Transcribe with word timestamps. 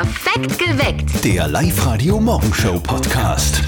Perfekt 0.00 0.29
geweckt. 0.42 1.24
Der 1.24 1.48
Live-Radio-Morgenshow-Podcast. 1.48 3.62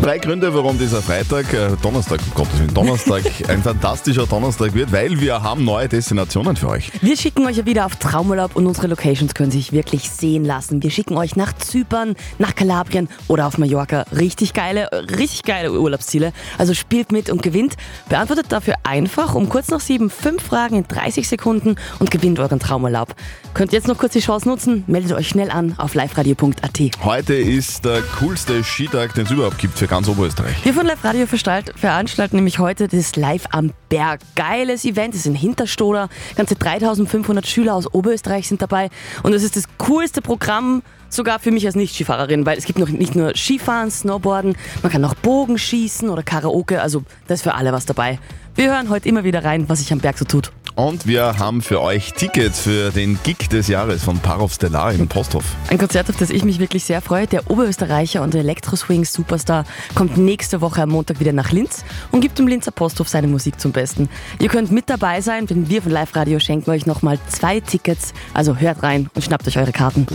Drei 0.00 0.18
Gründe, 0.18 0.54
warum 0.54 0.78
dieser 0.78 1.02
Freitag, 1.02 1.52
äh, 1.52 1.70
Donnerstag, 1.80 2.20
um 2.26 2.34
Gottes 2.34 2.58
Willen, 2.58 2.74
Donnerstag 2.74 3.22
ein 3.48 3.62
fantastischer 3.62 4.26
Donnerstag 4.26 4.74
wird, 4.74 4.92
weil 4.92 5.20
wir 5.20 5.42
haben 5.42 5.64
neue 5.64 5.88
Destinationen 5.88 6.56
für 6.56 6.68
euch. 6.68 6.90
Wir 7.02 7.16
schicken 7.16 7.46
euch 7.46 7.56
ja 7.56 7.66
wieder 7.66 7.86
auf 7.86 7.96
Traumurlaub 7.96 8.56
und 8.56 8.66
unsere 8.66 8.86
Locations 8.86 9.34
können 9.34 9.50
sich 9.50 9.72
wirklich 9.72 10.10
sehen 10.10 10.44
lassen. 10.44 10.82
Wir 10.82 10.90
schicken 10.90 11.16
euch 11.16 11.36
nach 11.36 11.52
Zypern, 11.52 12.14
nach 12.38 12.54
Kalabrien 12.54 13.08
oder 13.28 13.46
auf 13.46 13.58
Mallorca. 13.58 14.04
Richtig 14.16 14.54
geile, 14.54 14.88
richtig 14.92 15.42
geile 15.42 15.72
Urlaubsziele. 15.72 16.32
Also 16.58 16.74
spielt 16.74 17.12
mit 17.12 17.30
und 17.30 17.42
gewinnt. 17.42 17.76
Beantwortet 18.08 18.46
dafür 18.50 18.74
einfach 18.84 19.34
um 19.34 19.48
kurz 19.48 19.68
nach 19.68 19.80
sieben 19.80 20.10
fünf 20.10 20.42
Fragen 20.42 20.76
in 20.76 20.88
30 20.88 21.28
Sekunden 21.28 21.76
und 21.98 22.10
gewinnt 22.10 22.40
euren 22.40 22.58
Traumurlaub. 22.58 23.14
Könnt 23.54 23.72
jetzt 23.72 23.88
noch 23.88 23.98
kurz 23.98 24.12
die 24.12 24.20
Chance 24.20 24.48
nutzen, 24.48 24.84
meldet 24.86 25.12
euch 25.12 25.28
schnell 25.28 25.50
an 25.50 25.71
auf 25.78 25.94
liveradio.at. 25.94 26.80
Heute 27.02 27.34
ist 27.34 27.84
der 27.84 28.02
coolste 28.18 28.62
Skitag, 28.64 29.14
den 29.14 29.26
es 29.26 29.30
überhaupt 29.30 29.58
gibt 29.58 29.78
für 29.78 29.86
ganz 29.86 30.08
Oberösterreich. 30.08 30.64
Wir 30.64 30.74
von 30.74 30.86
Live 30.86 31.04
Radio 31.04 31.26
veranstalten 31.26 32.36
nämlich 32.36 32.58
heute 32.58 32.88
das 32.88 33.16
Live 33.16 33.44
am 33.50 33.72
Berg. 33.88 34.20
Geiles 34.34 34.84
Event, 34.84 35.14
es 35.14 35.20
ist 35.20 35.26
in 35.26 35.34
Hinterstoder. 35.34 36.08
Ganze 36.36 36.54
3500 36.54 37.46
Schüler 37.46 37.74
aus 37.74 37.92
Oberösterreich 37.92 38.48
sind 38.48 38.62
dabei. 38.62 38.90
Und 39.22 39.32
es 39.32 39.42
ist 39.42 39.56
das 39.56 39.64
coolste 39.78 40.22
Programm, 40.22 40.82
sogar 41.14 41.38
für 41.38 41.50
mich 41.50 41.66
als 41.66 41.74
Nicht-Skifahrerin, 41.74 42.46
weil 42.46 42.58
es 42.58 42.64
gibt 42.64 42.78
noch 42.78 42.88
nicht 42.88 43.14
nur 43.14 43.34
Skifahren, 43.36 43.90
Snowboarden, 43.90 44.56
man 44.82 44.92
kann 44.92 45.04
auch 45.04 45.14
Bogen 45.14 45.58
schießen 45.58 46.08
oder 46.08 46.22
Karaoke, 46.22 46.80
also 46.80 47.02
da 47.26 47.34
ist 47.34 47.42
für 47.42 47.54
alle 47.54 47.72
was 47.72 47.86
dabei. 47.86 48.18
Wir 48.54 48.70
hören 48.70 48.90
heute 48.90 49.08
immer 49.08 49.24
wieder 49.24 49.44
rein, 49.44 49.68
was 49.68 49.78
sich 49.78 49.92
am 49.92 50.00
Berg 50.00 50.18
so 50.18 50.26
tut. 50.26 50.52
Und 50.74 51.06
wir 51.06 51.38
haben 51.38 51.60
für 51.60 51.82
euch 51.82 52.14
Tickets 52.14 52.60
für 52.60 52.90
den 52.90 53.18
Gig 53.24 53.48
des 53.50 53.68
Jahres 53.68 54.04
von 54.04 54.18
Parov 54.18 54.54
Stellar 54.54 54.92
im 54.92 55.06
Posthof. 55.06 55.44
Ein 55.68 55.76
Konzert, 55.76 56.08
auf 56.08 56.16
das 56.16 56.30
ich 56.30 56.44
mich 56.44 56.58
wirklich 56.58 56.84
sehr 56.84 57.02
freue. 57.02 57.26
Der 57.26 57.50
Oberösterreicher 57.50 58.22
und 58.22 58.34
Elektro-Swing-Superstar 58.34 59.64
kommt 59.94 60.16
nächste 60.16 60.62
Woche 60.62 60.82
am 60.82 60.90
Montag 60.90 61.20
wieder 61.20 61.32
nach 61.32 61.52
Linz 61.52 61.84
und 62.10 62.22
gibt 62.22 62.40
im 62.40 62.46
Linzer 62.46 62.70
Posthof 62.70 63.08
seine 63.08 63.26
Musik 63.26 63.60
zum 63.60 63.72
Besten. 63.72 64.08
Ihr 64.38 64.48
könnt 64.48 64.70
mit 64.70 64.88
dabei 64.88 65.20
sein, 65.20 65.46
denn 65.46 65.68
wir 65.68 65.82
von 65.82 65.92
Live 65.92 66.16
Radio 66.16 66.38
schenken 66.38 66.70
euch 66.70 66.86
nochmal 66.86 67.18
zwei 67.28 67.60
Tickets. 67.60 68.14
Also 68.32 68.56
hört 68.56 68.82
rein 68.82 69.10
und 69.14 69.22
schnappt 69.22 69.46
euch 69.46 69.58
eure 69.58 69.72
Karten. 69.72 70.06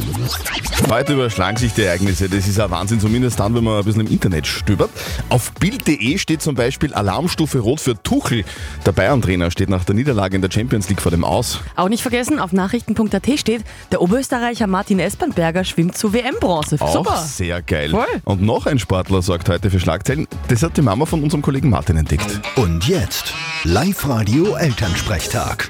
Heute 0.89 1.13
überschlagen 1.13 1.57
sich 1.57 1.73
die 1.73 1.83
Ereignisse. 1.83 2.30
Das 2.30 2.47
ist 2.47 2.59
ein 2.61 2.71
Wahnsinn, 2.71 3.02
zumindest 3.02 3.39
dann, 3.41 3.53
wenn 3.53 3.63
man 3.63 3.80
ein 3.80 3.83
bisschen 3.83 4.07
im 4.07 4.11
Internet 4.11 4.47
stöbert. 4.47 4.89
Auf 5.27 5.52
Bild.de 5.53 6.17
steht 6.17 6.41
zum 6.41 6.55
Beispiel 6.55 6.94
Alarmstufe 6.94 7.59
Rot 7.59 7.81
für 7.81 8.02
Tuchel. 8.02 8.45
Der 8.85 8.94
Bayern-Trainer 8.94 9.52
steht 9.52 9.67
nach 9.69 9.83
der 9.83 9.95
Niederlage 9.95 10.38
in 10.38 10.41
der 10.41 10.49
Champions 10.49 10.88
League 10.88 11.02
vor 11.02 11.11
dem 11.11 11.25
Aus. 11.25 11.59
Auch 11.75 11.89
nicht 11.89 12.03
vergessen, 12.03 12.39
auf 12.39 12.53
nachrichten.at 12.53 13.27
steht, 13.38 13.66
der 13.91 14.02
Oberösterreicher 14.02 14.67
Martin 14.67 14.99
Espenberger 14.99 15.66
schwimmt 15.66 15.97
zu 15.97 16.13
WM-Bronze. 16.13 16.77
Auch 16.79 16.94
Super. 16.94 17.17
sehr 17.17 17.61
geil. 17.61 17.89
Voll. 17.89 18.05
Und 18.23 18.41
noch 18.41 18.66
ein 18.66 18.79
Sportler 18.79 19.22
sorgt 19.22 19.49
heute 19.49 19.69
für 19.69 19.81
Schlagzeilen. 19.81 20.25
Das 20.47 20.63
hat 20.63 20.77
die 20.77 20.81
Mama 20.81 21.05
von 21.05 21.22
unserem 21.22 21.41
Kollegen 21.41 21.69
Martin 21.69 21.97
entdeckt. 21.97 22.39
Und 22.55 22.88
jetzt 22.88 23.33
Live-Radio-Elternsprechtag. 23.66 25.69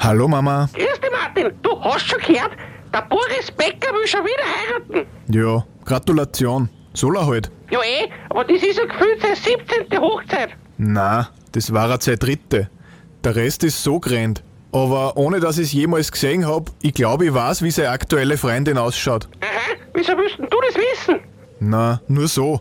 Hallo 0.00 0.26
Mama. 0.28 0.68
Dich, 0.74 0.89
Martin. 1.42 1.58
Du 1.62 1.80
hast 1.82 2.08
schon 2.08 2.20
gehört, 2.20 2.52
der 2.92 3.02
Boris 3.02 3.50
Becker 3.56 3.92
will 3.94 4.06
schon 4.06 4.24
wieder 4.24 4.44
heiraten. 4.44 5.06
Ja, 5.28 5.64
Gratulation. 5.84 6.68
Soll 6.92 7.16
er 7.16 7.26
halt. 7.26 7.50
Ja 7.70 7.78
eh, 7.80 8.10
aber 8.30 8.44
das 8.44 8.62
ist 8.62 8.76
ja 8.78 8.84
gefühlt 8.84 9.20
seine 9.22 9.36
17. 9.36 10.00
Hochzeit. 10.00 10.50
Na, 10.76 11.28
das 11.52 11.72
war 11.72 11.88
er 11.88 12.00
seine 12.00 12.18
dritte. 12.18 12.68
Der 13.22 13.36
Rest 13.36 13.62
ist 13.64 13.82
so 13.82 14.00
grand. 14.00 14.42
Aber 14.72 15.16
ohne 15.16 15.40
dass 15.40 15.58
ich 15.58 15.66
es 15.66 15.72
jemals 15.72 16.10
gesehen 16.10 16.46
hab, 16.46 16.70
ich 16.80 16.94
glaube, 16.94 17.26
ich 17.26 17.34
weiß, 17.34 17.62
wie 17.62 17.70
seine 17.70 17.90
aktuelle 17.90 18.36
Freundin 18.36 18.78
ausschaut. 18.78 19.28
Aha, 19.40 19.76
wieso 19.94 20.14
denn 20.14 20.48
du 20.48 20.56
das 20.66 20.74
wissen? 20.76 21.20
Na, 21.60 22.00
nur 22.08 22.28
so. 22.28 22.60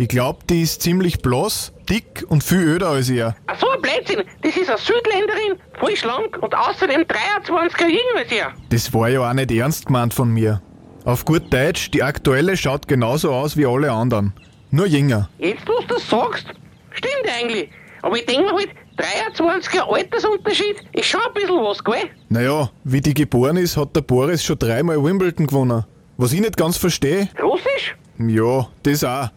Ich 0.00 0.08
glaub, 0.08 0.46
die 0.46 0.62
ist 0.62 0.80
ziemlich 0.80 1.20
blass, 1.20 1.74
dick 1.90 2.24
und 2.30 2.42
viel 2.42 2.62
öder 2.62 2.88
als 2.88 3.10
er. 3.10 3.36
Ach 3.48 3.60
so 3.60 3.68
ein 3.68 3.82
Blödsinn, 3.82 4.22
das 4.40 4.56
ist 4.56 4.70
eine 4.70 4.78
Südländerin, 4.78 5.58
voll 5.78 5.94
schlank 5.94 6.38
und 6.40 6.54
außerdem 6.54 7.02
23er 7.02 7.86
jünger 7.86 8.16
als 8.16 8.32
er. 8.32 8.54
Das 8.70 8.94
war 8.94 9.10
ja 9.10 9.28
auch 9.28 9.34
nicht 9.34 9.50
ernst 9.52 9.84
gemeint 9.84 10.14
von 10.14 10.30
mir. 10.30 10.62
Auf 11.04 11.26
gut 11.26 11.52
Deutsch, 11.52 11.90
die 11.90 12.02
aktuelle 12.02 12.56
schaut 12.56 12.88
genauso 12.88 13.30
aus 13.30 13.58
wie 13.58 13.66
alle 13.66 13.92
anderen. 13.92 14.32
Nur 14.70 14.86
jünger. 14.86 15.28
Jetzt, 15.36 15.68
wo 15.68 15.78
du 15.82 15.94
das 15.94 16.08
sagst, 16.08 16.46
stimmt 16.92 17.36
eigentlich. 17.38 17.68
Aber 18.00 18.16
ich 18.16 18.24
denke 18.24 18.44
mir 18.44 18.54
halt, 18.54 18.70
23er 18.96 19.82
Altersunterschied 19.82 20.76
ist 20.94 21.08
schon 21.08 21.20
ein 21.20 21.34
bisschen 21.34 21.56
was, 21.56 21.84
gell? 21.84 22.08
Naja, 22.30 22.70
wie 22.84 23.02
die 23.02 23.12
geboren 23.12 23.58
ist, 23.58 23.76
hat 23.76 23.94
der 23.94 24.00
Boris 24.00 24.42
schon 24.42 24.58
dreimal 24.58 25.04
Wimbledon 25.04 25.46
gewonnen. 25.46 25.84
Was 26.16 26.32
ich 26.32 26.40
nicht 26.40 26.56
ganz 26.56 26.78
verstehe, 26.78 27.28
Russisch? 27.42 27.96
Ja, 28.16 28.66
das 28.82 29.04
auch. 29.04 29.28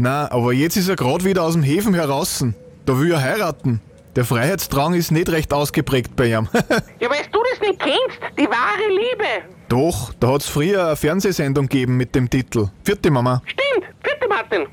Na, 0.00 0.30
aber 0.30 0.52
jetzt 0.52 0.76
ist 0.76 0.88
er 0.88 0.94
gerade 0.94 1.24
wieder 1.24 1.42
aus 1.42 1.54
dem 1.54 1.64
Häfen 1.64 1.92
heraus. 1.92 2.44
Da 2.86 3.00
will 3.00 3.10
er 3.10 3.20
heiraten. 3.20 3.80
Der 4.14 4.24
Freiheitsdrang 4.24 4.94
ist 4.94 5.10
nicht 5.10 5.28
recht 5.28 5.52
ausgeprägt 5.52 6.14
bei 6.14 6.26
ihm. 6.26 6.48
Ja, 7.00 7.10
weil 7.10 7.24
du 7.32 7.40
das 7.50 7.60
nicht 7.68 7.80
kennst, 7.80 8.20
die 8.38 8.46
wahre 8.46 8.88
Liebe. 8.88 9.44
Doch, 9.68 10.12
da 10.20 10.34
hat's 10.34 10.48
früher 10.48 10.86
eine 10.86 10.96
Fernsehsendung 10.96 11.68
gegeben 11.68 11.96
mit 11.96 12.14
dem 12.14 12.30
Titel. 12.30 12.68
Vierte 12.84 13.10
Mama. 13.10 13.42
Stimmt, 13.44 13.88
bitte 14.00 14.28
Martin. 14.28 14.66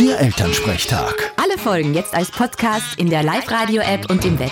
Der 0.00 0.20
Elternsprechtag. 0.20 1.32
Alle 1.36 1.56
Folgen 1.56 1.94
jetzt 1.94 2.12
als 2.12 2.32
Podcast 2.32 2.98
in 2.98 3.08
der 3.08 3.22
Live-Radio-App 3.22 4.10
und 4.10 4.24
im 4.24 4.36
Web. 4.40 4.50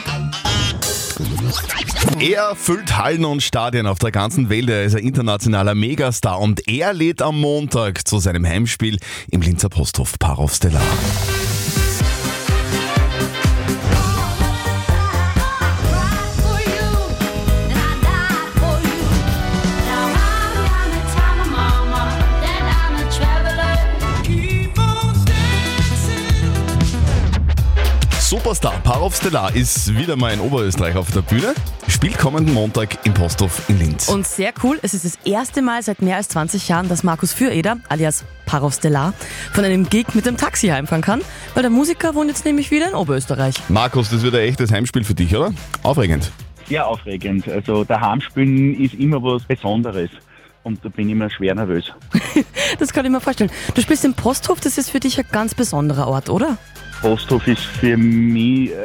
Er 2.20 2.56
füllt 2.56 2.96
Hallen 2.96 3.24
und 3.24 3.42
Stadien 3.42 3.86
auf 3.86 3.98
der 3.98 4.10
ganzen 4.10 4.48
Welt. 4.48 4.68
Er 4.68 4.84
ist 4.84 4.96
ein 4.96 5.04
internationaler 5.04 5.74
Megastar 5.74 6.40
und 6.40 6.66
er 6.68 6.92
lädt 6.92 7.22
am 7.22 7.40
Montag 7.40 8.06
zu 8.08 8.18
seinem 8.18 8.44
Heimspiel 8.44 8.98
im 9.30 9.40
Linzer 9.40 9.68
Posthof 9.68 10.18
Parov 10.18 10.54
Stellar. 10.54 10.82
Superstar 28.48 28.80
Parov 28.82 29.14
Stellar 29.14 29.54
ist 29.54 29.94
wieder 29.94 30.16
mal 30.16 30.32
in 30.32 30.40
Oberösterreich 30.40 30.96
auf 30.96 31.10
der 31.10 31.20
Bühne, 31.20 31.52
spielt 31.86 32.16
kommenden 32.16 32.54
Montag 32.54 33.04
im 33.04 33.12
Posthof 33.12 33.68
in 33.68 33.78
Linz. 33.78 34.08
Und 34.08 34.26
sehr 34.26 34.54
cool, 34.62 34.78
es 34.80 34.94
ist 34.94 35.04
das 35.04 35.18
erste 35.26 35.60
Mal 35.60 35.82
seit 35.82 36.00
mehr 36.00 36.16
als 36.16 36.30
20 36.30 36.66
Jahren, 36.66 36.88
dass 36.88 37.02
Markus 37.02 37.34
Füreder, 37.34 37.76
alias 37.90 38.24
Parov 38.46 38.72
Stellar, 38.72 39.12
von 39.52 39.66
einem 39.66 39.90
Gig 39.90 40.14
mit 40.14 40.24
dem 40.24 40.38
Taxi 40.38 40.68
heimfahren 40.68 41.02
kann, 41.02 41.20
weil 41.52 41.62
der 41.62 41.70
Musiker 41.70 42.14
wohnt 42.14 42.30
jetzt 42.30 42.46
nämlich 42.46 42.70
wieder 42.70 42.88
in 42.88 42.94
Oberösterreich. 42.94 43.54
Markus, 43.68 44.08
das 44.08 44.22
wird 44.22 44.34
ein 44.34 44.40
echtes 44.40 44.72
Heimspiel 44.72 45.04
für 45.04 45.12
dich, 45.12 45.36
oder? 45.36 45.52
Aufregend. 45.82 46.32
sehr 46.70 46.86
aufregend. 46.86 47.46
Also 47.48 47.84
daheim 47.84 48.22
spielen 48.22 48.80
ist 48.80 48.94
immer 48.94 49.22
was 49.22 49.42
Besonderes. 49.42 50.08
Und 50.62 50.82
da 50.82 50.88
bin 50.88 51.08
ich 51.08 51.12
immer 51.12 51.28
schwer 51.28 51.54
nervös. 51.54 51.92
Das 52.78 52.92
kann 52.92 53.04
ich 53.04 53.10
mir 53.10 53.20
vorstellen. 53.20 53.50
Du 53.74 53.82
spielst 53.82 54.04
im 54.04 54.14
Posthof, 54.14 54.60
das 54.60 54.78
ist 54.78 54.90
für 54.90 55.00
dich 55.00 55.18
ein 55.18 55.24
ganz 55.32 55.54
besonderer 55.54 56.06
Ort, 56.06 56.28
oder? 56.28 56.58
Posthof 57.00 57.46
ist 57.46 57.64
für 57.64 57.96
mich, 57.96 58.70
äh, 58.70 58.76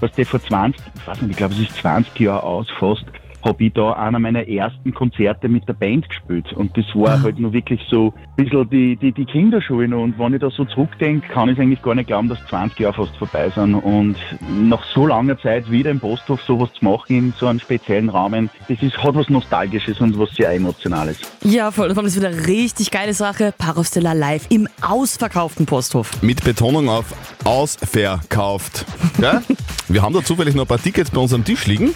was 0.00 0.12
der 0.12 0.26
vor 0.26 0.42
20, 0.42 0.80
ich 0.94 1.06
weiß 1.06 1.22
nicht, 1.22 1.30
ich 1.32 1.36
glaube 1.36 1.54
es 1.54 1.60
ist 1.60 1.76
20 1.76 2.20
Jahre 2.20 2.42
aus 2.42 2.66
fast, 2.78 3.04
habe 3.46 3.64
ich 3.64 3.72
da 3.72 3.92
einer 3.92 4.18
meiner 4.18 4.46
ersten 4.46 4.92
Konzerte 4.92 5.48
mit 5.48 5.66
der 5.68 5.74
Band 5.74 6.08
gespielt. 6.08 6.52
Und 6.52 6.76
das 6.76 6.84
war 6.94 7.22
halt 7.22 7.38
nur 7.38 7.52
wirklich 7.52 7.80
so 7.88 8.12
ein 8.36 8.44
bisschen 8.44 8.68
die, 8.68 8.96
die, 8.96 9.12
die 9.12 9.24
Kinderschule 9.24 9.88
noch. 9.88 10.02
Und 10.02 10.18
wenn 10.18 10.34
ich 10.34 10.40
da 10.40 10.50
so 10.50 10.64
zurückdenke, 10.64 11.28
kann 11.28 11.48
ich 11.48 11.58
eigentlich 11.58 11.82
gar 11.82 11.94
nicht 11.94 12.08
glauben, 12.08 12.28
dass 12.28 12.44
20 12.46 12.80
Jahre 12.80 12.94
fast 12.94 13.16
vorbei 13.16 13.50
sind. 13.54 13.74
Und 13.74 14.16
nach 14.50 14.84
so 14.92 15.06
langer 15.06 15.38
Zeit 15.38 15.70
wieder 15.70 15.90
im 15.90 16.00
Posthof 16.00 16.42
sowas 16.42 16.70
zu 16.78 16.84
machen 16.84 17.04
in 17.08 17.34
so 17.38 17.46
einem 17.46 17.60
speziellen 17.60 18.08
Rahmen, 18.08 18.50
das 18.68 18.82
ist, 18.82 18.98
hat 18.98 19.14
was 19.14 19.28
Nostalgisches 19.28 20.00
und 20.00 20.18
was 20.18 20.30
sehr 20.30 20.50
Emotionales. 20.50 21.18
Ja, 21.42 21.70
voll. 21.70 21.88
Und 21.88 21.94
vor 21.94 22.02
allem 22.02 22.08
ist 22.08 22.16
wieder 22.16 22.28
eine 22.28 22.46
richtig 22.46 22.90
geile 22.90 23.14
Sache. 23.14 23.54
Parov 23.56 23.86
Stellar 23.86 24.14
live 24.14 24.46
im 24.50 24.68
ausverkauften 24.82 25.66
Posthof. 25.66 26.22
Mit 26.22 26.44
Betonung 26.44 26.88
auf 26.88 27.14
ausverkauft. 27.44 28.84
Ja? 29.18 29.40
Wir 29.88 30.02
haben 30.02 30.12
da 30.12 30.22
zufällig 30.22 30.54
noch 30.54 30.64
ein 30.64 30.68
paar 30.68 30.82
Tickets 30.82 31.10
bei 31.10 31.20
uns 31.20 31.32
am 31.32 31.42
Tisch 31.42 31.66
liegen. 31.66 31.94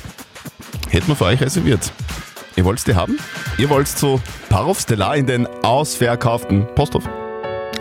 Hätten 0.91 1.09
wir 1.09 1.17
für 1.17 1.25
euch 1.27 1.41
reserviert. 1.41 1.93
Ihr 2.57 2.65
wollt 2.65 2.85
die 2.87 2.95
haben? 2.95 3.19
Ihr 3.59 3.71
wollt 3.71 3.89
zu 3.89 4.21
Parov 4.49 4.81
Stellar 4.81 5.17
in 5.17 5.27
den 5.27 5.47
ausverkauften 5.63 6.67
Posthof? 6.75 7.05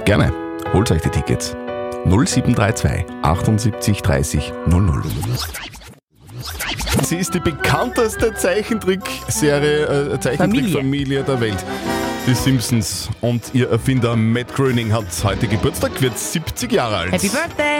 Gerne. 0.06 0.32
Holt 0.74 0.92
euch 0.92 1.02
die 1.02 1.10
Tickets. 1.10 1.56
0732 2.06 3.06
78 3.24 4.02
30 4.02 4.54
00. 4.68 5.02
Sie 7.04 7.18
ist 7.18 7.34
die 7.34 7.40
bekannteste 7.40 8.34
Zeichentrickserie, 8.34 10.14
äh, 10.14 10.20
Zeichentrickfamilie 10.20 11.24
der 11.24 11.42
Welt. 11.42 11.66
die 12.28 12.36
Simpsons. 12.36 13.10
Und 13.22 13.44
ihr 13.54 13.70
Erfinder 13.70 14.16
Matt 14.16 14.54
Groening 14.56 14.94
hat 14.94 15.06
heute 15.24 15.48
Geburtstag, 15.48 16.00
wird 16.02 16.18
70 16.18 16.72
Jahre 16.72 16.98
alt. 16.98 17.12
Happy 17.12 17.30
Birthday! 17.30 17.79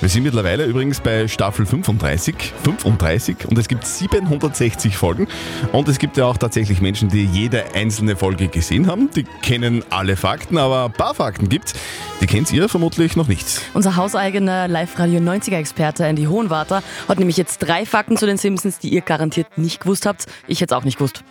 Wir 0.00 0.08
sind 0.08 0.22
mittlerweile 0.22 0.64
übrigens 0.64 1.00
bei 1.00 1.26
Staffel 1.26 1.66
35, 1.66 2.52
35 2.64 3.46
und 3.48 3.58
es 3.58 3.68
gibt 3.68 3.86
760 3.86 4.96
Folgen. 4.96 5.26
Und 5.72 5.88
es 5.88 5.98
gibt 5.98 6.16
ja 6.16 6.26
auch 6.26 6.36
tatsächlich 6.36 6.80
Menschen, 6.80 7.08
die 7.08 7.24
jede 7.24 7.74
einzelne 7.74 8.16
Folge 8.16 8.48
gesehen 8.48 8.86
haben. 8.86 9.10
Die 9.10 9.24
kennen 9.42 9.84
alle 9.90 10.16
Fakten, 10.16 10.58
aber 10.58 10.86
ein 10.86 10.92
paar 10.92 11.14
Fakten 11.14 11.48
gibt's, 11.48 11.74
die 12.20 12.26
kennt 12.26 12.52
ihr 12.52 12.68
vermutlich 12.68 13.16
noch 13.16 13.28
nicht. 13.28 13.46
Unser 13.74 13.96
hauseigener 13.96 14.68
Live-Radio 14.68 15.20
90er-Experte 15.20 16.04
Andy 16.04 16.24
Hohenwarter 16.24 16.82
hat 17.08 17.18
nämlich 17.18 17.36
jetzt 17.36 17.58
drei 17.58 17.86
Fakten 17.86 18.16
zu 18.16 18.26
den 18.26 18.36
Simpsons, 18.36 18.78
die 18.78 18.88
ihr 18.88 19.00
garantiert 19.00 19.58
nicht 19.58 19.80
gewusst 19.80 20.06
habt. 20.06 20.26
Ich 20.46 20.60
hätte 20.60 20.74
es 20.74 20.78
auch 20.78 20.84
nicht 20.84 20.98
gewusst. 20.98 21.24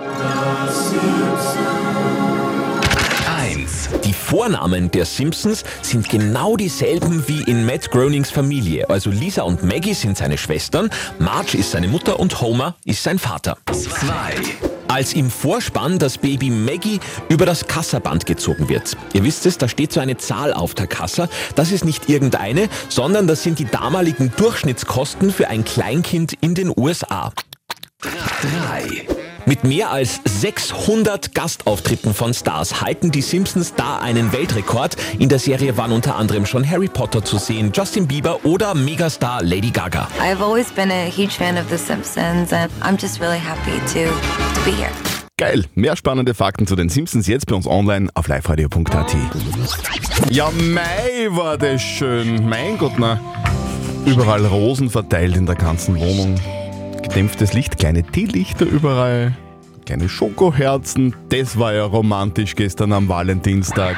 1. 0.00 0.43
Vornamen 4.24 4.90
der 4.90 5.04
Simpsons 5.04 5.64
sind 5.82 6.08
genau 6.08 6.56
dieselben 6.56 7.28
wie 7.28 7.42
in 7.42 7.66
Matt 7.66 7.90
Groenings 7.90 8.30
Familie. 8.30 8.88
Also 8.88 9.10
Lisa 9.10 9.42
und 9.42 9.62
Maggie 9.62 9.92
sind 9.92 10.16
seine 10.16 10.38
Schwestern, 10.38 10.88
Marge 11.18 11.58
ist 11.58 11.72
seine 11.72 11.88
Mutter 11.88 12.18
und 12.18 12.40
Homer 12.40 12.74
ist 12.86 13.02
sein 13.02 13.18
Vater. 13.18 13.58
2. 13.70 13.86
Als 14.88 15.12
im 15.12 15.30
Vorspann 15.30 15.98
das 15.98 16.16
Baby 16.16 16.48
Maggie 16.48 17.00
über 17.28 17.44
das 17.44 17.66
Kassaband 17.66 18.24
gezogen 18.24 18.70
wird. 18.70 18.96
Ihr 19.12 19.24
wisst 19.24 19.44
es, 19.44 19.58
da 19.58 19.68
steht 19.68 19.92
so 19.92 20.00
eine 20.00 20.16
Zahl 20.16 20.54
auf 20.54 20.74
der 20.74 20.86
Kassa. 20.86 21.28
Das 21.54 21.70
ist 21.70 21.84
nicht 21.84 22.08
irgendeine, 22.08 22.70
sondern 22.88 23.26
das 23.26 23.42
sind 23.42 23.58
die 23.58 23.66
damaligen 23.66 24.32
Durchschnittskosten 24.36 25.32
für 25.32 25.48
ein 25.48 25.64
Kleinkind 25.64 26.32
in 26.40 26.54
den 26.54 26.72
USA. 26.74 27.30
3. 28.00 29.23
Mit 29.46 29.62
mehr 29.62 29.90
als 29.90 30.20
600 30.24 31.34
Gastauftritten 31.34 32.14
von 32.14 32.32
Stars 32.32 32.80
halten 32.80 33.10
die 33.10 33.20
Simpsons 33.20 33.74
da 33.74 33.98
einen 33.98 34.32
Weltrekord. 34.32 34.96
In 35.18 35.28
der 35.28 35.38
Serie 35.38 35.76
waren 35.76 35.92
unter 35.92 36.16
anderem 36.16 36.46
schon 36.46 36.68
Harry 36.68 36.88
Potter 36.88 37.22
zu 37.22 37.36
sehen, 37.36 37.70
Justin 37.74 38.06
Bieber 38.06 38.44
oder 38.44 38.74
Megastar 38.74 39.42
Lady 39.42 39.70
Gaga. 39.70 40.08
I've 40.18 40.42
always 40.42 40.72
been 40.72 40.90
a 40.90 41.10
huge 41.10 41.32
fan 41.32 41.58
of 41.58 41.64
The 41.68 41.76
Simpsons, 41.76 42.54
and 42.54 42.70
I'm 42.82 42.98
just 42.98 43.20
really 43.20 43.38
happy 43.38 43.78
to, 43.92 44.10
to 44.10 44.64
be 44.64 44.70
here. 44.70 44.90
Geil, 45.36 45.64
mehr 45.74 45.96
spannende 45.96 46.32
Fakten 46.32 46.66
zu 46.66 46.74
den 46.74 46.88
Simpsons 46.88 47.26
jetzt 47.26 47.46
bei 47.46 47.54
uns 47.54 47.66
online 47.66 48.08
auf 48.14 48.28
liveradio.at. 48.28 49.16
Ja, 50.30 50.50
Mai 50.52 51.28
war 51.30 51.58
das 51.58 51.82
schön. 51.82 52.48
Mein 52.48 52.78
Gott, 52.78 52.94
na. 52.98 53.20
Überall 54.06 54.46
Rosen 54.46 54.88
verteilt 54.88 55.36
in 55.36 55.44
der 55.44 55.56
ganzen 55.56 55.98
Wohnung. 56.00 56.36
Gedämpftes 57.04 57.52
Licht, 57.52 57.76
kleine 57.76 58.02
Teelichter 58.02 58.64
überall. 58.64 59.36
Kleine 59.84 60.08
Schokoherzen. 60.08 61.14
Das 61.28 61.58
war 61.58 61.74
ja 61.74 61.84
romantisch 61.84 62.56
gestern 62.56 62.94
am 62.94 63.10
Valentinstag. 63.10 63.96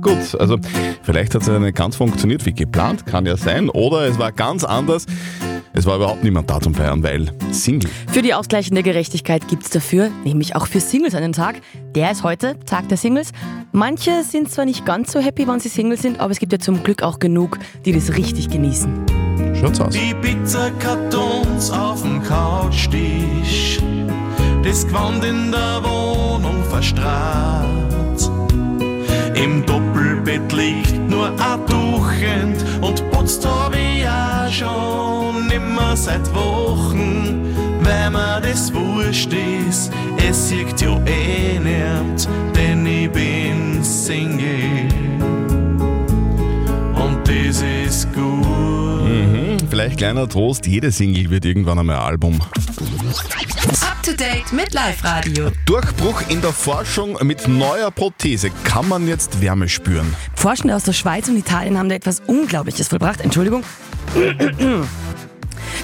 Gut, 0.00 0.36
also 0.38 0.56
vielleicht 1.02 1.34
hat 1.34 1.42
es 1.42 1.48
ja 1.48 1.58
nicht 1.58 1.76
ganz 1.76 1.96
funktioniert 1.96 2.46
wie 2.46 2.54
geplant, 2.54 3.06
kann 3.06 3.26
ja 3.26 3.36
sein. 3.36 3.68
Oder 3.68 4.02
es 4.02 4.20
war 4.20 4.30
ganz 4.30 4.62
anders. 4.62 5.06
Es 5.72 5.84
war 5.84 5.96
überhaupt 5.96 6.22
niemand 6.22 6.48
da 6.48 6.60
zum 6.60 6.76
Feiern, 6.76 7.02
weil 7.02 7.32
Single. 7.50 7.90
Für 8.06 8.22
die 8.22 8.32
ausgleichende 8.34 8.84
Gerechtigkeit 8.84 9.48
gibt 9.48 9.64
es 9.64 9.70
dafür, 9.70 10.10
nämlich 10.24 10.54
auch 10.54 10.68
für 10.68 10.78
Singles 10.78 11.16
einen 11.16 11.32
Tag. 11.32 11.60
Der 11.96 12.12
ist 12.12 12.22
heute, 12.22 12.56
Tag 12.66 12.88
der 12.88 12.98
Singles. 12.98 13.32
Manche 13.72 14.22
sind 14.22 14.48
zwar 14.48 14.64
nicht 14.64 14.86
ganz 14.86 15.10
so 15.10 15.18
happy, 15.18 15.48
wenn 15.48 15.58
sie 15.58 15.68
Single 15.68 15.98
sind, 15.98 16.20
aber 16.20 16.30
es 16.30 16.38
gibt 16.38 16.52
ja 16.52 16.60
zum 16.60 16.84
Glück 16.84 17.02
auch 17.02 17.18
genug, 17.18 17.58
die 17.84 17.92
das 17.92 18.16
richtig 18.16 18.48
genießen. 18.48 19.27
Schaut's 19.60 19.80
aus. 19.80 19.92
Die 19.92 20.14
Pizzakartons 20.14 21.70
auf 21.70 22.02
dem 22.02 22.22
Couchtisch, 22.22 23.80
das 24.62 24.86
Gewand 24.86 25.24
in 25.24 25.50
der 25.50 25.82
Wohnung 25.82 26.62
verstrahlt. 26.70 28.30
Im 29.34 29.64
Doppelbett 29.66 30.52
liegt 30.52 30.98
nur 31.08 31.28
ein 31.28 31.66
Tuchend 31.66 32.64
und 32.80 33.10
putzt 33.10 33.46
hab 33.46 33.74
ich 33.74 34.06
auch 34.08 34.50
schon 34.50 35.50
immer 35.50 35.96
seit 35.96 36.32
Wochen. 36.34 37.54
Weil 37.82 38.10
mir 38.10 38.40
das 38.40 38.72
wurscht 38.72 39.32
ist, 39.32 39.92
es 40.28 40.48
sieht 40.48 40.80
ja 40.80 41.00
eh 41.06 41.58
nicht, 41.58 42.28
Vielleicht 49.88 50.00
kleiner 50.00 50.28
Trost, 50.28 50.66
jede 50.66 50.92
Single 50.92 51.30
wird 51.30 51.46
irgendwann 51.46 51.78
einmal 51.78 51.96
ein 51.96 52.02
Album. 52.02 52.38
Up 52.42 54.02
to 54.02 54.12
date 54.12 54.52
mit 54.52 54.74
Live 54.74 55.02
Radio. 55.02 55.50
Durchbruch 55.64 56.20
in 56.28 56.42
der 56.42 56.52
Forschung 56.52 57.16
mit 57.22 57.48
neuer 57.48 57.90
Prothese. 57.90 58.50
Kann 58.64 58.86
man 58.86 59.08
jetzt 59.08 59.40
Wärme 59.40 59.66
spüren? 59.66 60.14
Forschende 60.34 60.76
aus 60.76 60.84
der 60.84 60.92
Schweiz 60.92 61.28
und 61.28 61.38
Italien 61.38 61.78
haben 61.78 61.88
da 61.88 61.94
etwas 61.94 62.20
Unglaubliches 62.20 62.88
vollbracht. 62.88 63.22
Entschuldigung. 63.22 63.64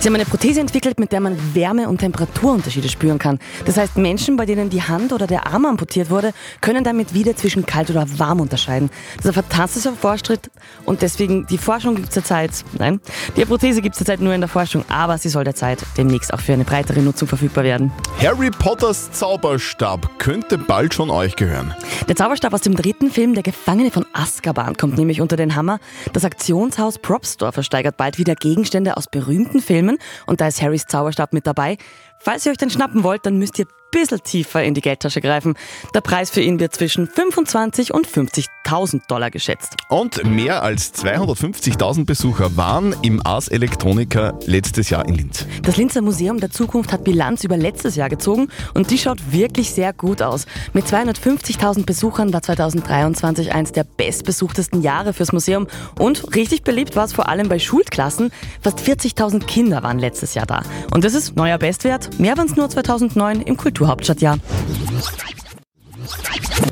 Sie 0.05 0.11
haben 0.11 0.17
eine 0.17 0.27
Prothese 0.27 0.61
entwickelt, 0.61 1.01
mit 1.01 1.13
der 1.13 1.21
man 1.21 1.35
Wärme- 1.55 1.89
und 1.89 1.97
Temperaturunterschiede 1.97 2.91
spüren 2.91 3.19
kann. 3.19 3.39
Das 3.65 3.79
heißt, 3.79 3.97
Menschen, 3.97 4.37
bei 4.37 4.45
denen 4.45 4.69
die 4.69 4.83
Hand 4.83 5.15
oder 5.15 5.27
der 5.27 5.47
Arm 5.47 5.65
amputiert 5.65 6.11
wurde, 6.11 6.35
können 6.61 6.85
damit 6.85 7.15
wieder 7.15 7.35
zwischen 7.37 7.65
kalt 7.65 7.89
oder 7.89 8.07
warm 8.19 8.41
unterscheiden. 8.41 8.91
Das 9.17 9.25
ist 9.25 9.31
ein 9.31 9.43
fantastischer 9.43 9.95
Fortschritt 9.95 10.51
und 10.85 11.01
deswegen, 11.01 11.47
die 11.47 11.57
Forschung 11.57 11.95
gibt 11.95 12.09
es 12.09 12.13
zurzeit, 12.13 12.51
nein, 12.79 13.01
die 13.35 13.47
Prothese 13.47 13.81
gibt 13.81 13.95
es 13.95 13.99
zurzeit 14.01 14.21
nur 14.21 14.35
in 14.35 14.43
der 14.43 14.49
Forschung, 14.49 14.85
aber 14.91 15.17
sie 15.17 15.31
soll 15.31 15.45
derzeit 15.45 15.83
demnächst 15.97 16.35
auch 16.35 16.41
für 16.41 16.53
eine 16.53 16.65
breitere 16.65 17.01
Nutzung 17.01 17.27
verfügbar 17.27 17.65
werden. 17.65 17.91
Harry 18.21 18.51
Potters 18.51 19.11
Zauberstab 19.11 20.19
könnte 20.19 20.59
bald 20.59 20.93
schon 20.93 21.09
euch 21.09 21.35
gehören. 21.35 21.73
Der 22.11 22.17
Zauberstab 22.17 22.53
aus 22.53 22.61
dem 22.61 22.77
dritten 22.77 23.11
Film, 23.11 23.33
Der 23.33 23.43
Gefangene 23.43 23.91
von 23.91 24.05
Azkaban, 24.13 24.77
kommt 24.77 24.99
nämlich 24.99 25.23
unter 25.23 25.37
den 25.37 25.55
Hammer. 25.55 25.79
Das 26.13 26.27
Aktionshaus 26.27 26.99
Prop 26.99 27.25
Store 27.25 27.53
versteigert 27.53 27.97
bald 27.97 28.19
wieder 28.19 28.35
Gegenstände 28.35 28.99
aus 28.99 29.07
berühmten 29.07 29.61
Filmen 29.63 29.94
und 30.27 30.41
da 30.41 30.49
ist 30.49 30.63
Harrys 30.63 30.87
Zauberstab 30.87 31.33
mit 31.33 31.47
dabei. 31.47 31.77
Falls 32.19 32.47
ihr 32.47 32.53
euch 32.53 32.59
den 32.59 32.71
schnappen 32.71 33.03
wollt, 33.03 33.27
dann 33.27 33.39
müsst 33.39 33.59
ihr 33.59 33.67
bisschen 33.95 34.23
tiefer 34.23 34.63
in 34.63 34.75
die 34.75 34.81
Geldtasche 34.81 35.21
greifen. 35.21 35.55
Der 35.95 36.01
Preis 36.01 36.31
für 36.31 36.41
ihn 36.41 36.59
wird 36.59 36.75
zwischen 36.75 37.07
25 37.07 37.95
und 37.95 38.09
50.000 38.09 39.07
Dollar 39.09 39.31
geschätzt. 39.31 39.77
Und 39.89 40.25
mehr 40.25 40.63
als 40.63 40.93
250.000 40.95 42.05
Besucher 42.05 42.57
waren 42.57 42.95
im 43.03 43.25
Ars 43.25 43.49
Electronica 43.49 44.37
letztes 44.47 44.91
Jahr 44.91 45.07
in 45.07 45.15
Linz. 45.15 45.47
Das 45.63 45.77
Linzer 45.77 46.03
Museum 46.03 46.41
der 46.41 46.51
Zukunft 46.51 46.93
hat 46.93 47.05
Bilanz 47.05 47.45
über 47.45 47.57
letztes 47.57 47.95
Jahr 47.95 48.09
gezogen 48.09 48.49
und 48.75 48.91
die 48.91 48.99
schaut 48.99 49.33
wirklich 49.33 49.71
sehr 49.71 49.93
gut 49.93 50.23
aus. 50.23 50.47
Mit 50.73 50.87
250.000 50.87 51.87
Besuchern 51.87 52.33
war 52.33 52.43
2023 52.43 53.55
eins 53.55 53.71
der 53.71 53.85
bestbesuchtesten 53.85 54.83
Jahre 54.83 55.13
fürs 55.13 55.33
Museum 55.33 55.69
und 56.01 56.35
richtig 56.35 56.65
beliebt 56.65 56.97
war 56.97 57.05
es 57.05 57.13
vor 57.13 57.29
allem 57.29 57.49
bei 57.49 57.61
Schulklassen. 57.61 58.33
Fast 58.61 58.81
40.000 58.81 59.45
Kinder 59.45 59.85
waren 59.85 60.01
letztes 60.01 60.35
Jahr 60.35 60.47
da. 60.47 60.63
Und 60.93 61.05
das 61.05 61.15
ist 61.15 61.37
neuer 61.37 61.59
Bestwert. 61.59 62.19
Mehr 62.19 62.37
waren 62.37 62.47
es 62.47 62.57
nur 62.57 62.69
2009 62.69 63.43
im 63.43 63.57
Kulturhauptstadtjahr. 63.89 64.39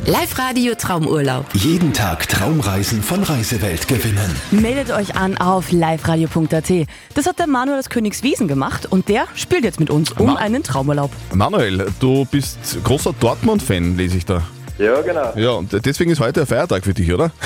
Live 0.07 0.38
Radio 0.38 0.75
Traumurlaub. 0.75 1.45
Jeden 1.54 1.92
Tag 1.92 2.26
Traumreisen 2.28 3.02
von 3.02 3.23
Reisewelt 3.23 3.87
gewinnen. 3.87 4.31
Meldet 4.50 4.90
euch 4.90 5.14
an 5.14 5.37
auf 5.37 5.71
liveradio.at. 5.73 6.73
Das 7.14 7.26
hat 7.26 7.38
der 7.38 7.47
Manuel 7.47 7.78
aus 7.78 7.90
Königswiesen 7.90 8.49
gemacht 8.49 8.87
und 8.87 9.09
der 9.09 9.26
spielt 9.35 9.64
jetzt 9.64 9.78
mit 9.78 9.90
uns 9.90 10.12
um 10.12 10.26
Ma- 10.28 10.35
einen 10.37 10.62
Traumurlaub. 10.62 11.11
Manuel, 11.35 11.92
du 12.00 12.25
bist 12.25 12.59
großer 12.83 13.12
Dortmund-Fan, 13.21 13.97
lese 13.99 14.16
ich 14.16 14.25
da. 14.25 14.42
Ja, 14.78 15.00
genau. 15.02 15.33
Ja, 15.37 15.50
und 15.50 15.85
deswegen 15.85 16.11
ist 16.11 16.21
heute 16.21 16.40
ein 16.40 16.47
Feiertag 16.47 16.85
für 16.85 16.95
dich, 16.95 17.12
oder? 17.12 17.31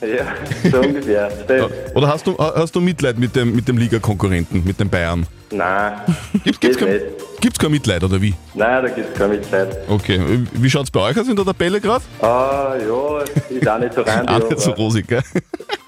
Ja, 0.00 0.34
so 0.70 0.80
ungefähr. 0.80 1.30
Oder 1.94 2.08
hast 2.08 2.26
du, 2.26 2.36
hast 2.38 2.74
du 2.74 2.80
Mitleid 2.80 3.18
mit 3.18 3.36
dem, 3.36 3.54
mit 3.54 3.68
dem 3.68 3.76
Ligakonkurrenten, 3.76 4.64
mit 4.64 4.80
den 4.80 4.88
Bayern? 4.88 5.26
Nein, 5.50 5.92
Gibt, 6.44 6.60
gibt's, 6.60 6.78
kein, 6.78 7.00
gibt's 7.40 7.58
kein 7.58 7.70
Mitleid, 7.72 8.02
oder 8.04 8.20
wie? 8.22 8.34
Nein, 8.54 8.82
da 8.84 8.88
gibt 8.88 9.12
es 9.12 9.18
keine 9.18 9.34
Mitleid. 9.34 9.76
Okay, 9.88 10.20
wie 10.52 10.70
schaut's 10.70 10.90
bei 10.90 11.00
euch 11.00 11.18
aus 11.18 11.28
in 11.28 11.36
der 11.36 11.44
Tabelle 11.44 11.80
gerade? 11.80 12.04
Ah, 12.22 12.74
ja, 12.78 13.18
ist 13.56 13.68
auch 13.68 13.78
nicht 13.78 13.94
so 13.94 14.02
randig, 14.02 14.30
Auch 14.34 14.48
nicht 14.48 14.60
so 14.60 14.70
rosig, 14.70 15.08
gell? 15.08 15.22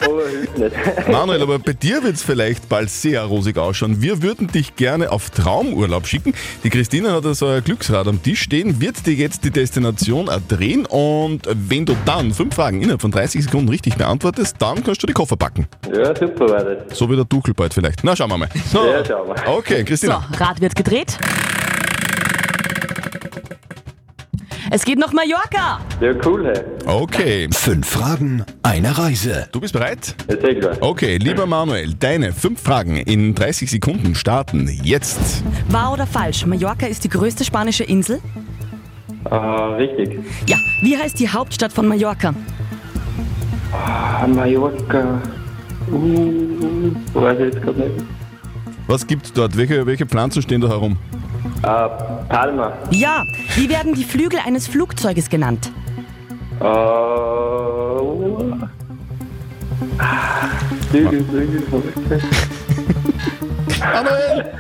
Aber 0.05 0.29
hilft 0.29 0.59
nicht. 0.59 1.09
Manuel, 1.09 1.43
aber 1.43 1.59
bei 1.59 1.73
dir 1.73 2.03
wird's 2.03 2.23
vielleicht 2.23 2.69
bald 2.69 2.91
sehr 2.91 3.23
rosig 3.23 3.59
ausschauen. 3.59 4.03
Wir 4.03 4.23
würden 4.23 4.49
dich 4.49 4.77
gerne 4.77 5.11
auf 5.11 5.31
Traumurlaub 5.31 6.07
schicken. 6.07 6.35
Die 6.65 6.71
Christine 6.71 7.13
hat 7.13 7.25
also 7.27 7.47
ein 7.47 7.63
Glücksrad 7.65 8.07
am 8.07 8.23
Tisch 8.23 8.43
stehen, 8.43 8.81
wird 8.81 9.07
dir 9.07 9.15
jetzt 9.15 9.45
die 9.45 9.51
Destination 9.51 10.29
drehen 10.49 10.87
und 10.87 11.43
wenn 11.53 11.87
du 11.87 11.97
dann 12.05 12.33
fünf 12.33 12.55
Fragen 12.55 12.81
innerhalb 12.83 13.01
von 13.01 13.11
30 13.11 13.45
Sekunden 13.45 13.69
richtig 13.69 13.97
beantwortest, 13.97 14.57
dann 14.59 14.83
kannst 14.83 15.03
du 15.03 15.07
die 15.07 15.13
Koffer 15.13 15.37
packen. 15.37 15.67
Ja, 15.95 16.15
super 16.17 16.47
das. 16.65 16.99
So 16.99 17.11
wie 17.11 17.17
der 17.17 17.29
Tuchel 17.29 17.55
bald 17.55 17.75
vielleicht. 17.75 18.05
Na, 18.05 18.15
schauen 18.17 18.31
wir 18.31 18.39
mal. 18.39 18.49
So. 18.71 18.87
Ja, 18.87 19.05
schauen 19.05 19.29
wir. 19.29 19.49
Okay, 19.49 19.79
So, 19.81 19.85
Christina. 19.85 20.29
Rad 20.39 20.61
wird 20.61 20.75
gedreht. 20.77 21.19
Es 24.75 24.87
geht 24.87 24.99
nach 24.99 25.13
Mallorca. 25.13 25.81
Ja, 26.01 26.15
cool, 26.25 26.47
hey. 26.47 26.63
Okay, 26.87 27.47
Fünf 27.53 27.87
Fragen, 27.87 28.43
eine 28.63 28.97
Reise. 28.97 29.47
du 29.53 29.61
bist 29.61 29.75
bereit? 29.75 30.15
Ja. 30.31 30.71
Okay, 30.81 31.19
lieber 31.19 31.45
Manuel, 31.45 31.93
deine 31.93 32.33
fünf 32.33 32.63
Fragen 32.63 32.97
in 32.97 33.35
30 33.35 33.71
Sekunden 33.71 34.15
starten 34.15 34.67
jetzt. 34.83 35.45
Wahr 35.69 35.93
oder 35.93 36.07
falsch? 36.07 36.47
Mallorca 36.47 36.87
ist 36.87 37.05
die 37.05 37.11
größte 37.11 37.45
spanische 37.45 37.85
Insel. 37.85 38.23
Äh, 39.31 39.35
richtig. 39.35 40.19
Ja. 40.47 40.57
Wie 40.81 40.97
heißt 40.97 41.19
die 41.19 41.29
Hauptstadt 41.29 41.75
von 41.75 41.87
Mallorca? 41.87 42.33
Ah, 43.75 44.27
Mallorca. 44.27 45.21
Uh, 45.91 46.93
weiß 47.13 47.39
ich 47.41 47.45
jetzt 47.53 47.61
gerade 47.63 47.79
nicht. 47.79 48.05
Was 48.87 49.07
gibt's 49.07 49.35
dort? 49.35 49.55
Welche, 49.55 49.85
welche 49.85 50.07
Pflanzen 50.07 50.41
stehen 50.41 50.63
da 50.63 50.69
herum? 50.69 50.97
Äh, 51.63 51.89
Palma. 52.29 52.73
Ja. 52.91 53.25
Wie 53.55 53.69
werden 53.69 53.95
die 53.95 54.05
Flügel 54.05 54.41
eines 54.45 54.67
Flugzeuges 54.67 55.29
genannt? 55.31 55.71
Äh, 56.61 56.65
Flügel, 60.91 61.25
Flügel, 61.25 61.63
Flügel. 61.63 62.21
Manuel! 63.81 64.53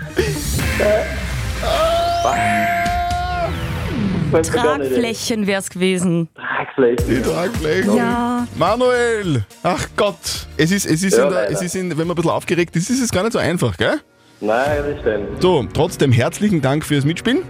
Nicht. 4.32 4.52
Tragflächen 4.52 5.46
wär's 5.46 5.68
gewesen. 5.70 6.28
Tragflächen. 6.34 7.06
Die 7.08 7.20
Tragflächen. 7.22 7.96
Ja. 7.96 8.46
Manuel! 8.56 9.44
Ach 9.62 9.86
Gott! 9.96 10.46
Es 10.56 10.70
ist, 10.70 10.86
es 10.86 11.02
ist, 11.02 11.16
Ja, 11.18 11.24
in 11.24 11.30
der, 11.30 11.42
leider. 11.42 11.52
es 11.52 11.62
ist 11.62 11.74
in, 11.76 11.90
wenn 11.90 11.98
man 11.98 12.10
ein 12.10 12.14
bisschen 12.14 12.30
aufgeregt 12.30 12.74
ist, 12.76 12.88
ist 12.90 13.02
es 13.02 13.10
gar 13.10 13.22
nicht 13.22 13.32
so 13.32 13.38
einfach, 13.38 13.76
gell? 13.76 14.00
Nein, 14.42 14.82
das 14.90 15.00
stimmt. 15.00 15.40
So, 15.40 15.64
trotzdem 15.72 16.10
herzlichen 16.10 16.60
Dank 16.60 16.84
fürs 16.84 17.04
Mitspielen. 17.04 17.44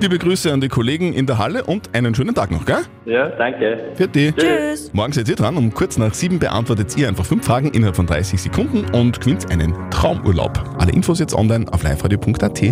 Liebe 0.00 0.18
Grüße 0.18 0.52
an 0.52 0.60
die 0.60 0.68
Kollegen 0.68 1.12
in 1.12 1.26
der 1.26 1.38
Halle 1.38 1.62
und 1.62 1.94
einen 1.94 2.12
schönen 2.12 2.34
Tag 2.34 2.50
noch, 2.50 2.64
gell? 2.64 2.78
Ja, 3.04 3.28
danke. 3.28 3.92
Für 3.94 4.08
die. 4.08 4.32
Tschüss. 4.32 4.92
Morgen 4.92 5.12
seid 5.12 5.28
ihr 5.28 5.36
dran. 5.36 5.56
Um 5.56 5.72
kurz 5.72 5.96
nach 5.96 6.12
sieben 6.12 6.40
beantwortet 6.40 6.96
ihr 6.96 7.06
einfach 7.06 7.24
fünf 7.24 7.46
Fragen 7.46 7.70
innerhalb 7.70 7.94
von 7.94 8.06
30 8.06 8.42
Sekunden 8.42 8.84
und 8.92 9.20
gewinnt 9.20 9.48
einen 9.52 9.74
Traumurlaub. 9.90 10.58
Alle 10.78 10.90
Infos 10.90 11.20
jetzt 11.20 11.34
online 11.34 11.66
auf 11.72 11.84
liveradio.at. 11.84 12.62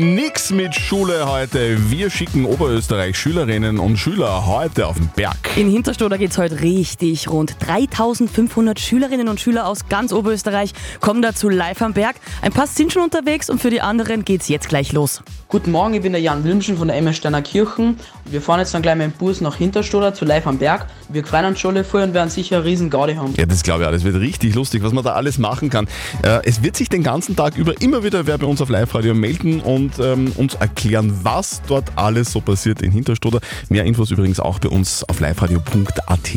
Nix 0.00 0.50
mit 0.50 0.74
Schule 0.74 1.30
heute. 1.30 1.90
Wir 1.90 2.10
schicken 2.10 2.46
Oberösterreich 2.46 3.16
Schülerinnen 3.16 3.78
und 3.78 3.96
Schüler 3.96 4.46
heute 4.46 4.88
auf 4.88 4.96
den 4.96 5.08
Berg. 5.14 5.36
In 5.56 5.70
Hinterstoder 5.70 6.18
geht's 6.18 6.38
heute 6.38 6.62
richtig 6.62 7.28
rund. 7.28 7.56
3500 7.60 8.80
Schülerinnen 8.80 9.28
und 9.28 9.38
Schüler 9.38 9.66
aus 9.66 9.88
ganz 9.88 10.12
Oberösterreich 10.12 10.72
kommen 11.00 11.22
dazu 11.22 11.48
live 11.48 11.80
am 11.82 11.92
Berg. 11.92 12.16
Ein 12.42 12.52
paar 12.52 12.66
sind 12.66 12.90
schon 12.90 13.02
unterwegs 13.02 13.50
und 13.50 13.60
für 13.60 13.68
die 13.68 13.82
anderen 13.82 14.24
geht's 14.24 14.48
jetzt 14.48 14.68
gleich 14.68 14.92
los. 14.92 15.22
Guten 15.48 15.72
Morgen, 15.72 15.94
ich 15.94 16.00
bin 16.00 16.12
der 16.12 16.22
Jan 16.22 16.42
Wilmschen 16.44 16.78
von 16.78 16.88
der 16.88 16.96
Emma 16.96 17.12
Steiner 17.12 17.42
Kirchen. 17.42 17.98
Wir 18.24 18.40
fahren 18.40 18.60
jetzt 18.60 18.72
dann 18.72 18.80
gleich 18.80 18.96
mit 18.96 19.06
dem 19.06 19.12
Bus 19.12 19.40
nach 19.40 19.56
Hinterstoder 19.56 20.14
zu 20.14 20.24
Live 20.24 20.46
am 20.46 20.56
Berg. 20.56 20.86
Wir 21.10 21.24
freuen 21.24 21.46
uns 21.46 21.60
schon 21.60 21.84
voll 21.84 22.02
und 22.02 22.14
werden 22.14 22.30
sicher 22.30 22.56
eine 22.56 22.64
riesen 22.64 22.88
Gaudi 22.88 23.14
haben. 23.14 23.34
Ja, 23.36 23.44
das 23.44 23.62
glaube 23.62 23.82
ich 23.82 23.88
auch. 23.88 23.92
Das 23.92 24.04
wird 24.04 24.16
richtig 24.16 24.54
lustig, 24.54 24.82
was 24.82 24.92
man 24.92 25.04
da 25.04 25.12
alles 25.14 25.38
machen 25.38 25.68
kann. 25.68 25.86
Äh, 26.22 26.38
es 26.44 26.62
wird 26.62 26.76
sich 26.76 26.88
den 26.88 27.02
ganzen 27.02 27.36
Tag 27.36 27.58
über 27.58 27.78
immer 27.82 28.04
wieder 28.04 28.26
wer 28.26 28.38
bei 28.38 28.46
uns 28.46 28.62
auf 28.62 28.70
Live-Radio 28.70 29.12
melden 29.14 29.60
und 29.60 29.98
ähm, 29.98 30.32
uns 30.36 30.54
erklären, 30.54 31.12
was 31.22 31.60
dort 31.66 31.90
alles 31.96 32.32
so 32.32 32.40
passiert 32.40 32.80
in 32.80 32.92
Hinterstoder. 32.92 33.40
Mehr 33.68 33.84
Infos 33.84 34.10
übrigens 34.12 34.40
auch 34.40 34.60
bei 34.60 34.68
uns 34.68 35.04
auf 35.08 35.20
liveradio.at. 35.20 36.30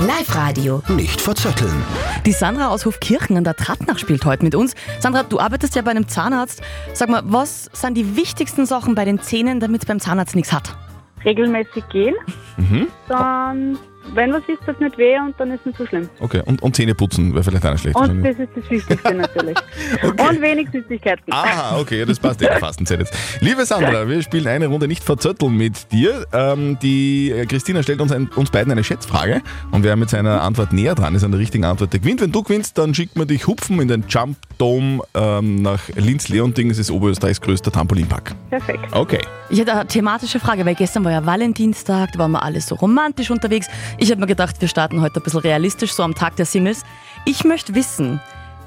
Live-Radio. 0.00 0.82
Nicht 0.88 1.20
verzetteln. 1.20 1.84
Die 2.24 2.32
Sandra 2.32 2.68
aus 2.68 2.86
Hofkirchen 2.86 3.36
an 3.36 3.44
der 3.44 3.54
Trattnach 3.54 3.98
spielt 3.98 4.24
heute 4.24 4.42
mit 4.42 4.54
uns. 4.54 4.74
Sandra, 4.98 5.22
du 5.22 5.38
arbeitest 5.38 5.74
ja 5.74 5.82
bei 5.82 5.90
einem 5.90 6.08
Zahnarzt. 6.08 6.62
Sag 6.92 7.08
mal, 7.08 7.22
was 7.24 7.70
sind 7.72 7.94
die 7.94 8.16
wichtigsten 8.16 8.66
Sachen 8.66 8.94
bei 8.94 9.04
den 9.04 9.20
Zähnen, 9.20 9.60
damit 9.60 9.82
es 9.82 9.86
beim 9.86 10.00
Zahnarzt 10.00 10.34
nichts 10.34 10.52
hat? 10.52 10.76
regelmäßig 11.24 11.88
gehen. 11.88 12.14
Mhm. 12.56 12.88
Dann, 13.08 13.78
wenn 14.14 14.32
was 14.32 14.42
ist, 14.48 14.60
das 14.66 14.78
nicht 14.80 14.98
weh 14.98 15.18
und 15.18 15.38
dann 15.38 15.50
ist 15.52 15.64
nicht 15.64 15.78
so 15.78 15.86
schlimm. 15.86 16.08
Okay, 16.20 16.42
und, 16.44 16.62
und 16.62 16.74
Zähne 16.74 16.94
putzen 16.94 17.32
wäre 17.34 17.44
vielleicht 17.44 17.64
auch 17.64 17.72
nicht 17.72 17.82
schlecht. 17.82 17.96
Und 17.96 18.22
das 18.22 18.38
ist 18.38 18.48
das 18.54 18.70
Wichtigste 18.70 19.14
natürlich. 19.14 19.56
Und 20.02 20.40
wenig 20.40 20.68
Süßigkeiten. 20.72 21.32
Ah, 21.32 21.78
okay, 21.78 22.00
ja, 22.00 22.04
das 22.04 22.18
passt 22.18 22.40
ja 22.40 22.48
in 22.48 22.52
der 22.54 22.60
Fastenzeit 22.60 23.00
jetzt. 23.00 23.14
Liebe 23.40 23.64
Sandra, 23.64 24.08
wir 24.08 24.22
spielen 24.22 24.46
eine 24.46 24.66
Runde 24.66 24.88
nicht 24.88 25.04
verzötteln 25.04 25.56
mit 25.56 25.92
dir. 25.92 26.26
Ähm, 26.32 26.78
die 26.82 27.30
äh, 27.30 27.46
Christina 27.46 27.82
stellt 27.82 28.00
uns, 28.00 28.12
ein, 28.12 28.28
uns 28.34 28.50
beiden 28.50 28.72
eine 28.72 28.84
Schätzfrage 28.84 29.42
und 29.70 29.84
wer 29.84 29.96
mit 29.96 30.10
seiner 30.10 30.42
Antwort 30.42 30.72
näher 30.72 30.94
dran 30.94 31.14
ist 31.14 31.24
an 31.24 31.30
der 31.30 31.40
richtigen 31.40 31.64
Antwort, 31.64 31.92
der 31.92 32.00
gewinnt. 32.00 32.20
Wenn 32.20 32.32
du 32.32 32.42
gewinnst, 32.42 32.78
dann 32.78 32.94
schickt 32.94 33.16
man 33.16 33.28
dich 33.28 33.46
hupfen 33.46 33.80
in 33.80 33.88
den 33.88 34.04
Jump 34.08 34.36
Dome 34.58 35.02
ähm, 35.14 35.62
nach 35.62 35.88
Linz-Leonding. 35.94 36.70
Es 36.70 36.78
ist 36.78 36.90
Oberösterreichs 36.90 37.40
größter 37.40 37.70
Trampolinpark. 37.70 38.34
Perfekt. 38.50 38.84
Okay. 38.92 39.20
Ich 39.48 39.58
hätte 39.58 39.72
eine 39.72 39.86
thematische 39.86 40.38
Frage, 40.38 40.64
weil 40.64 40.74
gestern 40.74 41.04
war 41.04 41.12
ja 41.12 41.26
Valentinstag, 41.26 42.12
da 42.12 42.18
waren 42.18 42.32
wir 42.32 42.42
alle 42.42 42.60
so 42.60 42.74
romantisch 42.76 43.30
unterwegs. 43.30 43.68
Ich 43.98 44.10
habe 44.10 44.20
mir 44.20 44.26
gedacht, 44.26 44.60
wir 44.60 44.68
starten 44.68 45.00
heute 45.00 45.20
ein 45.20 45.22
bisschen 45.22 45.40
realistisch, 45.40 45.92
so 45.92 46.02
am 46.02 46.14
Tag 46.14 46.36
der 46.36 46.46
Singles. 46.46 46.84
Ich 47.24 47.44
möchte 47.44 47.74
wissen, 47.74 48.20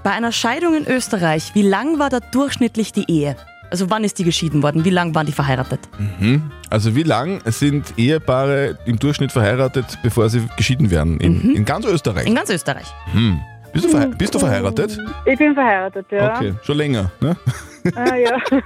bei 0.03 0.11
einer 0.11 0.31
Scheidung 0.31 0.75
in 0.75 0.85
Österreich, 0.87 1.51
wie 1.53 1.61
lang 1.61 1.99
war 1.99 2.09
da 2.09 2.19
durchschnittlich 2.19 2.91
die 2.91 3.09
Ehe? 3.09 3.35
Also 3.71 3.89
wann 3.89 4.03
ist 4.03 4.19
die 4.19 4.23
geschieden 4.23 4.61
worden? 4.61 4.85
Wie 4.85 4.91
lang 4.91 5.15
waren 5.15 5.25
die 5.25 5.31
verheiratet? 5.31 5.79
Mhm. 5.97 6.51
Also 6.69 6.95
wie 6.95 7.03
lang 7.03 7.41
sind 7.45 7.97
Ehepaare 7.97 8.77
im 8.85 8.99
Durchschnitt 8.99 9.31
verheiratet, 9.31 9.97
bevor 10.03 10.29
sie 10.29 10.47
geschieden 10.57 10.91
werden? 10.91 11.19
In, 11.19 11.55
in 11.55 11.65
ganz 11.65 11.85
Österreich? 11.85 12.27
In 12.27 12.35
ganz 12.35 12.51
Österreich. 12.51 12.85
Hm. 13.13 13.39
Bist, 13.73 13.91
du 13.91 14.07
bist 14.09 14.35
du 14.35 14.39
verheiratet? 14.39 14.99
Ich 15.25 15.39
bin 15.39 15.55
verheiratet, 15.55 16.05
ja. 16.11 16.35
Okay, 16.35 16.53
schon 16.61 16.77
länger. 16.77 17.09
Ne? 17.19 17.35
Ah, 17.95 18.15
ja. 18.15 18.37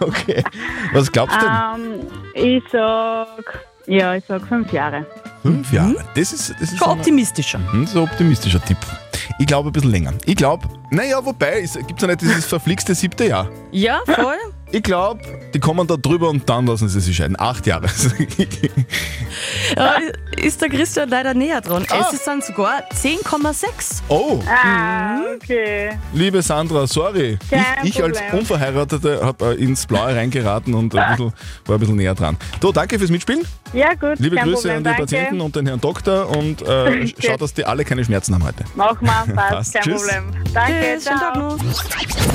Okay. 0.00 0.44
Was 0.92 1.10
glaubst 1.10 1.36
du 1.40 1.46
denn? 1.46 1.92
ähm, 1.94 2.06
ich 2.34 2.62
sag, 2.70 3.64
ja, 3.86 4.14
ich 4.14 4.24
sag 4.26 4.46
fünf 4.46 4.70
Jahre. 4.72 5.06
Fünf 5.42 5.72
Jahre. 5.72 5.96
Das 6.14 6.32
ist, 6.32 6.50
das 6.60 6.72
ist 6.72 6.78
Schon 6.78 6.88
optimistischer. 6.88 7.58
Mhm, 7.58 7.88
ein 7.92 7.98
optimistischer 7.98 8.62
Tipp. 8.64 8.78
Ich 9.38 9.46
glaube 9.46 9.70
ein 9.70 9.72
bisschen 9.72 9.90
länger. 9.90 10.12
Ich 10.26 10.36
glaube, 10.36 10.68
naja, 10.90 11.24
wobei, 11.24 11.60
gibt 11.62 11.92
es 11.92 12.02
ja 12.02 12.06
nicht 12.08 12.20
dieses 12.20 12.44
verflixte 12.46 12.94
siebte 12.94 13.26
Jahr. 13.26 13.48
Ja, 13.72 14.00
voll. 14.06 14.36
Ich 14.72 14.82
glaube, 14.84 15.20
die 15.52 15.58
kommen 15.58 15.86
da 15.86 15.96
drüber 15.96 16.28
und 16.30 16.48
dann 16.48 16.66
lassen 16.66 16.88
sie 16.88 17.00
sich 17.00 17.16
scheiden. 17.16 17.36
Acht 17.38 17.66
Jahre. 17.66 17.86
Äh, 19.76 20.40
ist 20.46 20.60
der 20.60 20.68
Christian 20.68 21.08
leider 21.08 21.34
näher 21.34 21.60
dran. 21.60 21.84
Es 22.12 22.24
sind 22.24 22.44
sogar 22.44 22.82
10,6. 22.94 24.02
oh, 24.08 24.40
Ah, 24.48 25.18
okay. 25.34 25.90
liebe 26.12 26.40
Sandra, 26.42 26.86
sorry. 26.86 27.38
Kein 27.50 27.64
Ich, 27.82 27.96
ich 27.96 28.02
als 28.02 28.18
Problem. 28.18 28.38
Unverheiratete 28.40 29.20
habe 29.24 29.54
in,s 29.54 29.86
Blaue 29.86 30.14
reingeraten 30.14 30.74
und 30.74 30.94
ein 30.94 31.10
bisschen, 31.16 31.32
war 31.66 31.76
ein 31.76 31.80
bisschen 31.80 31.96
näher 31.96 32.14
dran. 32.14 32.36
Du, 32.60 32.70
danke 32.72 32.98
fürs 32.98 33.10
Mitspielen. 33.10 33.42
Ja, 33.72 33.94
gut. 33.94 34.18
Liebe 34.18 34.36
kein 34.36 34.46
Grüße 34.46 34.68
Problem, 34.68 34.76
an 34.78 34.82
die 34.82 34.84
danke. 34.84 35.02
Patienten 35.02 35.40
und 35.40 35.56
den 35.56 35.66
Herrn 35.66 35.80
Doktor 35.80 36.28
und 36.36 36.62
äh, 36.62 36.64
Okay. 37.10 37.14
schaut, 37.26 37.40
dass 37.40 37.54
die 37.54 37.64
alle 37.64 37.84
keine 37.84 38.04
Schmerzen 38.04 38.34
haben 38.34 38.44
heute. 38.44 38.64
Mach 38.74 39.00
mal, 39.00 39.24
passt, 39.34 39.36
Passt. 39.36 39.74
kein 39.74 39.82
Tschüss. 39.82 40.02
Problem. 40.02 40.24
Danke, 40.54 40.72
Tschüss, 40.94 41.04
schönen 41.04 41.20
Tag 41.20 41.34
ciao. 41.34 41.56
noch. 41.56 41.58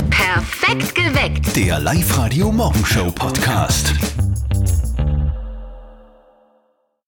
Perfekt 0.09 0.95
geweckt. 0.95 1.55
Der 1.55 1.79
Live-Radio 1.79 2.24
Morgenshow 2.51 3.11
Podcast. 3.11 4.14